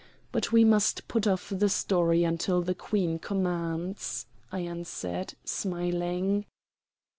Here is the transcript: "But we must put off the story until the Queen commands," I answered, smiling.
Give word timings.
"But 0.31 0.51
we 0.51 0.65
must 0.65 1.07
put 1.07 1.27
off 1.27 1.53
the 1.55 1.69
story 1.69 2.23
until 2.23 2.63
the 2.63 2.73
Queen 2.73 3.19
commands," 3.19 4.25
I 4.51 4.61
answered, 4.61 5.35
smiling. 5.45 6.47